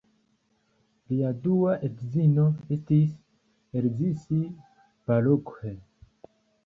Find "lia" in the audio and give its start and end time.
1.11-1.33